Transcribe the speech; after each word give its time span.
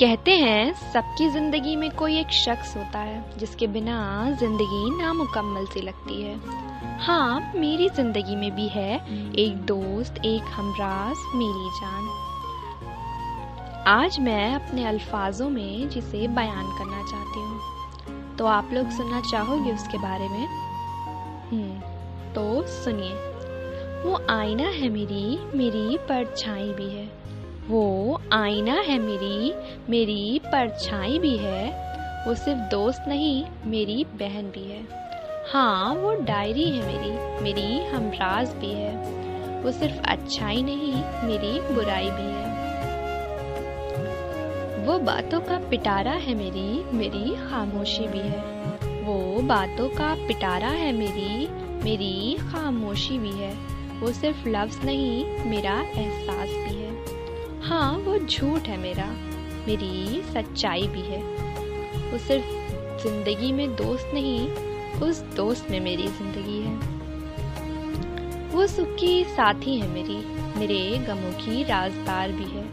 कहते 0.00 0.30
हैं 0.30 0.92
सबकी 0.92 1.28
ज़िंदगी 1.30 1.74
में 1.76 1.90
कोई 1.90 2.16
एक 2.18 2.30
शख्स 2.32 2.76
होता 2.76 2.98
है 2.98 3.38
जिसके 3.38 3.66
बिना 3.66 3.96
ज़िंदगी 4.30 5.02
नामुकम्मल 5.02 5.66
सी 5.66 5.80
लगती 5.80 6.22
है। 6.22 6.36
हाँ 6.98 7.52
मेरी 7.56 7.88
ज़िंदगी 7.88 8.36
में 8.36 8.54
भी 8.54 8.68
है 8.68 8.94
एक 9.34 9.56
दोस्त 9.66 10.24
एक 10.24 10.42
हमराज 10.52 11.16
मेरी 11.34 11.68
जान। 11.70 12.08
आज 13.88 14.18
मैं 14.20 14.54
अपने 14.54 14.84
अल्फाजों 14.84 15.50
में 15.50 15.88
जिसे 15.88 16.28
बयान 16.28 16.66
करना 16.78 17.02
चाहती 17.02 17.40
हूँ। 17.40 18.36
तो 18.36 18.46
आप 18.46 18.70
लोग 18.72 18.90
सुनना 18.90 19.20
चाहोगे 19.20 19.72
उसके 19.72 19.98
बारे 19.98 20.28
में? 20.28 20.46
हम्म, 21.52 21.80
तो 22.34 22.66
सुनिए। 22.66 23.14
वो 24.04 24.20
आईना 24.30 24.68
है 24.68 24.88
मेरी 24.88 25.38
मेरी 25.54 25.98
परछाई 25.98 26.72
भी 26.72 26.90
है। 26.90 27.19
वो 27.70 28.20
आईना 28.32 28.74
है 28.74 28.98
मेरी 28.98 29.54
मेरी 29.90 30.40
परछाई 30.46 31.18
भी 31.18 31.36
है। 31.36 31.68
वो 32.26 32.34
सिर्फ़ 32.34 32.60
दोस्त 32.60 33.04
नहीं, 33.08 33.44
मेरी 33.66 34.04
बहन 34.04 34.42
भी 34.42 34.70
है। 34.70 34.82
हाँ 35.52 35.94
वो 35.94 36.14
डायरी 36.14 36.70
है 36.70 36.86
मेरी 36.86 37.42
मेरी 37.42 37.84
हमराज 37.84 38.50
भी 38.50 38.72
है। 38.72 38.96
वो 39.62 39.70
सिर्फ़ 39.72 39.96
अच्छाई 40.08 40.62
नहीं, 40.62 40.94
मेरी 41.28 41.74
बुराई 41.74 42.10
भी 42.10 42.32
है। 42.32 42.50
वो 44.86 44.98
बातों 44.98 45.40
का 45.40 45.68
पिटारा 45.70 46.12
है 46.12 46.34
मेरी 46.34 46.96
मेरी 46.96 47.50
खामोशी 47.50 48.08
भी 48.08 48.18
है। 48.18 48.60
वो 49.02 49.42
बातों 49.42 49.88
का 49.88 50.14
पिटारा 50.28 50.68
है 50.68 50.92
मेरी 50.92 51.48
मेरी 51.84 52.34
खामोशी 52.34 53.18
भी 53.18 53.32
है। 53.32 53.54
वो 54.00 54.12
सिर्फ़ 54.12 54.48
लफ्ज़ 54.48 54.86
नहीं, 54.86 55.24
मेरा 55.26 55.80
एहसास 55.80 56.48
भी 56.48 56.80
है। 56.80 56.99
हाँ 57.70 57.92
वो 57.92 58.18
झूठ 58.18 58.60
है 58.60 58.76
मेरा। 58.76 59.04
मेरी 59.66 60.22
सच्चाई 60.22 60.86
भी 60.88 61.00
है। 61.00 61.22
वो 62.10 62.18
सिर्फ़ 62.18 62.46
ज़िंदगी 63.02 63.52
में 63.52 63.76
दोस्त 63.76 64.10
नहीं, 64.14 64.48
उस 65.00 65.20
दोस्त 65.20 65.70
में 65.70 65.80
मेरी 65.80 66.08
ज़िंदगी 66.08 66.60
है। 66.60 66.74
वो 68.48 68.66
सुख 68.66 68.88
की 68.88 69.24
साथी 69.24 69.78
है 69.80 69.88
मेरी, 69.88 70.16
मेरे 70.58 70.98
गमों 70.98 71.32
की 71.32 71.62
राजदार 71.64 72.32
भी 72.32 72.44
है। 72.44 72.66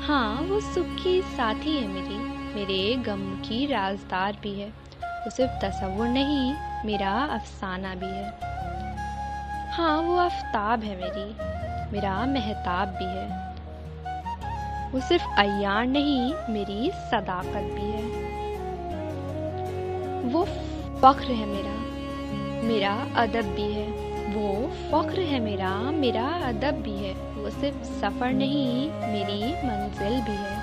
हाँ 0.00 0.42
वो 0.42 0.60
सुख 0.60 0.86
की 0.86 1.22
साथी 1.22 1.76
है 1.76 1.88
मेरी, 1.88 2.18
मेरे 2.54 2.96
गम 2.96 3.28
की 3.40 3.66
राजदार 3.66 4.38
भी 4.42 4.60
है। 4.60 4.68
वो 5.02 5.30
सिर्फ़ 5.30 5.52
तस्वुर 5.52 6.08
नहीं, 6.08 6.54
मेरा 6.84 7.12
अफसाना 7.12 7.94
भी 7.94 8.06
है। 8.06 8.38
हाँ 9.72 10.02
वो 10.02 10.16
आफ्ताब 10.16 10.82
है 10.82 10.96
मेरी, 10.96 11.30
मेरा 11.92 12.26
महताब 12.26 12.88
भी 12.88 13.04
है। 13.04 13.49
वो 14.92 15.00
सिर्फ़ 15.00 15.24
अयार 15.38 15.86
नहीं, 15.86 16.34
मेरी 16.50 16.90
सदाकत 16.90 17.66
भी 17.74 17.90
है। 17.90 18.02
वो 20.32 20.44
फख्र 21.02 21.24
है 21.24 21.46
मेरा 21.46 21.74
मेरा 22.68 23.06
अदब 23.16 23.52
भी 23.54 23.72
है। 23.72 23.86
वो 24.30 24.72
फख्र 24.90 25.20
है 25.20 25.40
मेरा 25.40 25.70
मेरा 25.90 26.26
अदब 26.44 26.82
भी 26.82 26.96
है। 26.96 27.14
वो 27.14 27.50
सिर्फ़ 27.50 27.76
सफ़र 27.76 28.32
नहीं, 28.32 28.90
मेरी 28.90 29.52
मंजिल 29.66 30.20
भी 30.20 30.36
है। 30.36 30.58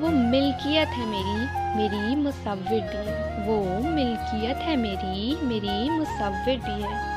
वो 0.00 0.08
मिल्कियत 0.08 0.88
है 0.88 1.06
मेरी 1.06 1.64
मेरी 1.76 2.16
मुसविर 2.16 2.80
भी 2.80 3.10
है। 3.10 3.46
वो 3.46 3.90
मिल्कियत 3.90 4.56
है 4.56 4.76
मेरी 4.76 5.36
मेरी 5.42 5.90
मुसविर 5.90 6.58
भी 6.58 6.82
है। 6.82 7.14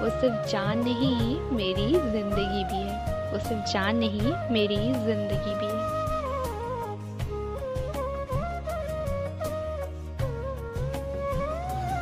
वो 0.00 0.10
सिर्फ़ 0.10 0.50
जान 0.50 0.78
नहीं, 0.78 1.40
मेरी 1.40 1.92
ज़िंदगी 1.92 2.64
भी 2.64 2.82
है। 2.88 3.17
वो 3.32 3.38
सिर्फ़ 3.38 3.72
जान 3.72 3.96
नहीं, 3.96 4.32
मेरी 4.50 4.76
ज़िंदगी 4.76 5.54
भी। 5.54 5.68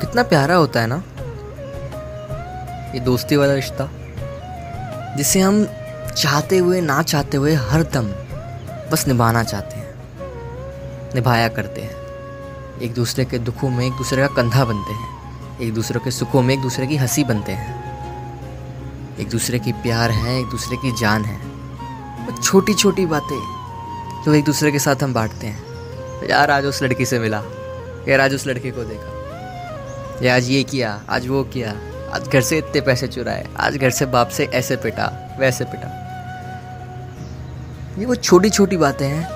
कितना 0.01 0.23
प्यारा 0.23 0.55
होता 0.55 0.81
है 0.81 0.87
ना, 0.87 1.03
ये 2.95 3.01
दोस्ती 3.01 3.37
वाला 3.37 3.55
रिश्ता, 3.55 3.89
जिसे 5.17 5.41
हम 5.41 5.65
चाहते 6.17 6.59
हुए, 6.59 6.81
ना 6.81 7.03
चाहते 7.03 7.37
हुए, 7.37 7.55
हर 7.65 7.83
दम 7.95 8.13
बस 8.93 9.07
निभाना 9.09 9.43
चाहते 9.43 9.77
हैं, 9.77 9.95
निभाया 11.15 11.49
करते 11.49 11.81
हैं। 11.81 12.05
एक 12.83 12.95
दूसरे 12.95 13.25
के 13.25 13.39
दुखों 13.39 13.71
में 13.71 13.87
एक 13.87 13.93
दूसरे 13.93 14.23
का 14.23 14.35
कंधा 14.35 14.65
बनते 14.65 14.93
हैं, 14.93 15.09
एक 15.61 15.75
दूसरे 15.75 16.01
के 16.01 16.11
सुखों 16.11 16.43
में 16.43 16.55
एक 16.55 16.63
दूसरे 16.63 16.87
की 16.87 16.97
हँसी 16.97 17.25
बनते 17.25 17.53
हैं। 17.53 17.76
एक 19.21 19.29
दूसरे 19.29 19.59
की 19.59 19.73
प्यार 19.73 20.11
है, 20.11 20.41
एक 20.41 20.47
दूसरे 20.47 20.77
की 20.77 20.93
जान 20.93 21.25
है। 21.25 21.57
छोटी 22.43 22.75
छोटी 22.75 23.07
बातें 23.07 23.57
जो 24.25 24.35
एक 24.35 24.45
दूसरे 24.45 24.73
के 24.73 24.79
साथ 24.79 25.03
हम 25.03 25.15
बांटते 25.15 25.47
हैं। 25.47 25.65
यार 26.31 26.51
आज 26.51 26.65
उस 26.65 26.83
लड़की 26.83 27.07
से 27.07 27.19
मिला, 27.19 27.43
यार 28.09 28.21
आज 28.21 28.35
उस 28.35 28.47
लड़के 28.47 28.71
को 28.71 28.85
देखा। 28.85 29.13
या 30.27 30.37
आज 30.37 30.49
ये 30.49 30.63
किया, 30.63 31.03
आज 31.09 31.29
वो 31.29 31.45
किया, 31.45 31.71
आज 32.15 32.29
घर 32.29 32.41
से 32.41 32.59
इतने 32.59 32.81
पैसे 32.81 33.07
चुराए, 33.07 33.49
आज 33.57 33.77
घर 33.77 33.91
से 33.91 34.07
बाप 34.07 34.29
से 34.29 34.45
ऐसे 34.45 34.77
पिटा, 34.77 35.37
वैसे 35.41 35.65
पिटा। 35.65 36.03
ये 37.99 38.07
वो 38.07 38.15
छोटी 38.15 38.51
छोटी 38.51 38.77
बातें 38.77 39.09
हैं 39.09 39.29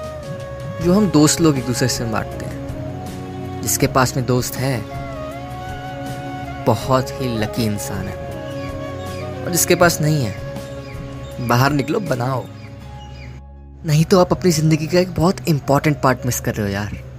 जो 0.84 0.94
हम 0.94 1.10
दोस्त 1.10 1.40
लोग 1.40 1.58
एक 1.58 1.66
दूसरे 1.66 1.88
से 1.88 2.04
बांटते 2.04 2.44
हैं। 2.44 3.62
जिसके 3.62 3.86
पास 3.86 4.16
में 4.16 4.26
दोस्त 4.26 4.54
है, 4.54 4.84
बहुत 6.64 7.10
ही 7.10 7.38
लकी 7.38 7.64
इंसान 7.64 8.08
है। 8.08 8.29
और 9.44 9.50
जिसके 9.50 9.74
पास 9.74 10.00
नहीं 10.00 10.24
है। 10.24 11.48
बाहर 11.48 11.72
निकलो, 11.72 12.00
बनाओ। 12.00 12.44
नहीं 13.86 14.04
तो 14.04 14.20
आप 14.20 14.32
अपनी 14.32 14.50
ज़िंदगी 14.50 14.86
का 14.86 14.98
एक 14.98 15.14
बहुत 15.14 15.48
इंपॉर्टेंट 15.48 16.00
पार्ट 16.02 16.26
मिस 16.26 16.40
कर 16.40 16.54
रहे 16.54 16.66
हो 16.66 16.72
यार। 16.72 17.09